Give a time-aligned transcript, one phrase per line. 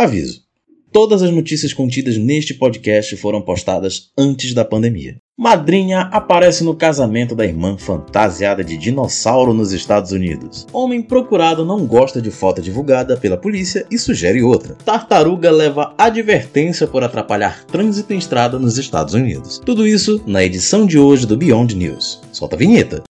[0.00, 0.40] Aviso:
[0.90, 5.18] todas as notícias contidas neste podcast foram postadas antes da pandemia.
[5.38, 10.66] Madrinha aparece no casamento da irmã fantasiada de dinossauro nos Estados Unidos.
[10.72, 14.74] Homem procurado não gosta de foto divulgada pela polícia e sugere outra.
[14.74, 19.60] Tartaruga leva advertência por atrapalhar trânsito em estrada nos Estados Unidos.
[19.62, 22.22] Tudo isso na edição de hoje do Beyond News.
[22.32, 23.02] Solta a vinheta.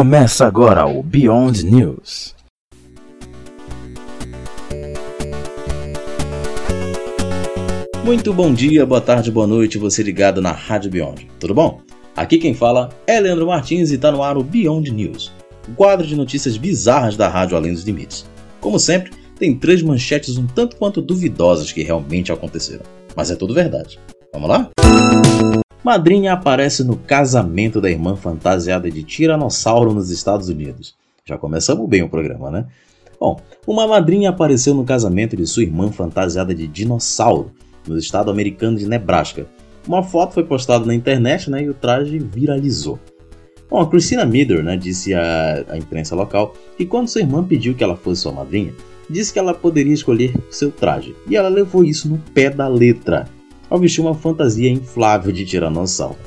[0.00, 2.34] Começa agora o Beyond News.
[8.02, 11.28] Muito bom dia, boa tarde, boa noite, você ligado na Rádio Beyond.
[11.38, 11.82] Tudo bom?
[12.16, 15.30] Aqui quem fala é Leandro Martins e está no ar o Beyond News,
[15.68, 18.24] o quadro de notícias bizarras da Rádio Além dos Limites.
[18.58, 23.52] Como sempre, tem três manchetes um tanto quanto duvidosas que realmente aconteceram, mas é tudo
[23.52, 24.00] verdade.
[24.32, 24.70] Vamos lá?
[25.82, 30.94] Madrinha aparece no casamento da irmã fantasiada de tiranossauro nos Estados Unidos.
[31.24, 32.66] Já começamos bem o programa, né?
[33.18, 37.52] Bom, uma madrinha apareceu no casamento de sua irmã fantasiada de dinossauro,
[37.86, 39.46] no estado americano de Nebraska.
[39.88, 42.98] Uma foto foi postada na internet né, e o traje viralizou.
[43.70, 47.74] Bom, a Christina Miller né, disse à, à imprensa local que quando sua irmã pediu
[47.74, 48.74] que ela fosse sua madrinha,
[49.08, 53.28] disse que ela poderia escolher seu traje, e ela levou isso no pé da letra
[53.70, 56.18] ao vestir uma fantasia inflável de tiranossauro.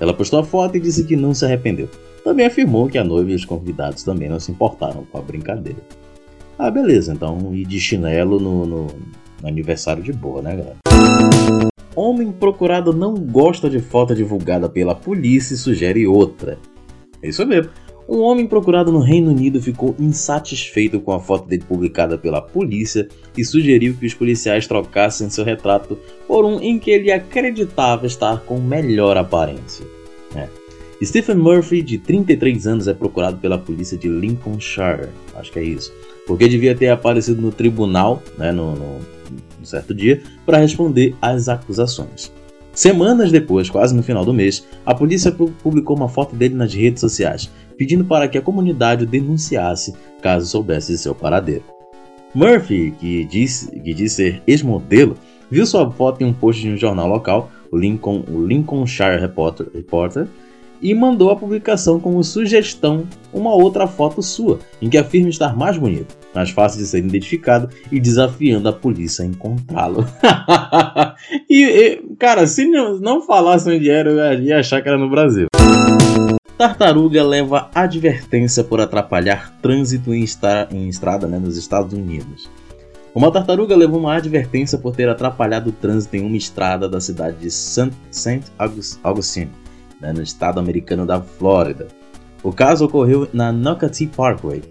[0.00, 1.88] Ela postou a foto e disse que não se arrependeu.
[2.24, 5.78] Também afirmou que a noiva e os convidados também não se importaram com a brincadeira.
[6.58, 8.86] Ah, beleza, então ir de chinelo no, no,
[9.40, 10.76] no aniversário de boa, né, galera?
[11.94, 16.58] Homem procurado não gosta de foto divulgada pela polícia e sugere outra.
[17.22, 17.72] É isso mesmo.
[18.10, 23.06] Um homem procurado no Reino Unido ficou insatisfeito com a foto dele publicada pela polícia
[23.38, 28.40] e sugeriu que os policiais trocassem seu retrato por um em que ele acreditava estar
[28.40, 29.86] com melhor aparência.
[30.34, 30.48] É.
[31.04, 35.92] Stephen Murphy, de 33 anos, é procurado pela polícia de Lincolnshire, acho que é isso,
[36.26, 38.98] porque devia ter aparecido no tribunal, né, no, no,
[39.60, 42.32] no certo dia, para responder às acusações.
[42.72, 47.00] Semanas depois, quase no final do mês, a polícia publicou uma foto dele nas redes
[47.00, 51.64] sociais, pedindo para que a comunidade o denunciasse caso soubesse de seu paradeiro.
[52.34, 55.16] Murphy, que diz, que diz ser ex-modelo,
[55.50, 59.66] viu sua foto em um post de um jornal local, o, Lincoln, o Lincolnshire Reporter,
[59.74, 60.28] Reporter,
[60.80, 65.76] e mandou a publicação como sugestão uma outra foto sua, em que afirma estar mais
[65.76, 70.06] bonito, mais fácil de ser identificado e desafiando a polícia a encontrá-lo.
[71.48, 75.10] e, e, cara, se não, não falasse onde era, eu ia achar que era no
[75.10, 75.48] Brasil.
[76.56, 82.50] Tartaruga leva advertência por atrapalhar trânsito em, estra em estrada né, nos Estados Unidos.
[83.14, 87.38] Uma tartaruga levou uma advertência por ter atrapalhado o trânsito em uma estrada da cidade
[87.38, 88.42] de St.
[89.02, 89.50] Augustine,
[90.00, 91.88] né, no estado americano da Flórida.
[92.42, 94.62] O caso ocorreu na Nocatee Parkway.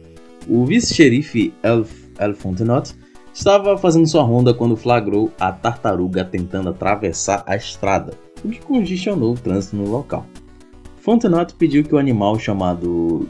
[0.49, 2.95] O vice-xerife El Fontenot
[3.31, 9.33] estava fazendo sua ronda quando flagrou a tartaruga tentando atravessar a estrada, o que congestionou
[9.33, 10.25] o trânsito no local.
[10.97, 13.29] Fontenot pediu que o animal chamado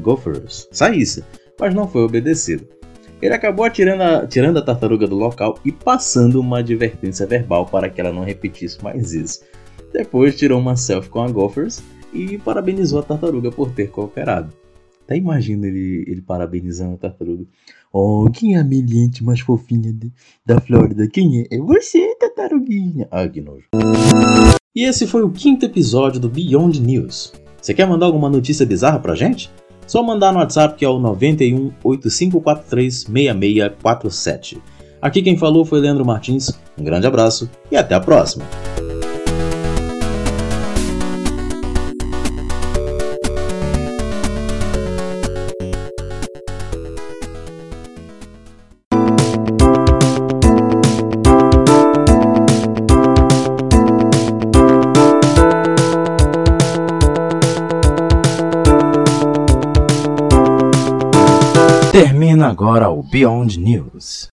[0.00, 1.24] Gophers saísse,
[1.58, 2.66] mas não foi obedecido.
[3.22, 7.88] Ele acabou atirando a, tirando a tartaruga do local e passando uma advertência verbal para
[7.88, 9.40] que ela não repetisse mais isso.
[9.92, 11.80] Depois tirou uma selfie com a Gophers
[12.12, 14.59] e parabenizou a tartaruga por ter cooperado.
[15.10, 17.44] Até imagina ele, ele parabenizando a tartaruga.
[17.92, 20.12] Oh, quem é a ambiente mais fofinha de,
[20.46, 21.08] da Flórida?
[21.08, 21.46] Quem é?
[21.50, 23.08] É você, tartaruguinha.
[23.10, 23.64] Ah, que nojo.
[24.72, 27.32] E esse foi o quinto episódio do Beyond News.
[27.60, 29.50] Você quer mandar alguma notícia bizarra pra gente?
[29.84, 34.62] Só mandar no WhatsApp que é o 91 8543 6647.
[35.02, 36.52] Aqui quem falou foi Leandro Martins.
[36.78, 38.44] Um grande abraço e até a próxima.
[62.44, 64.28] Agora o Beyond News.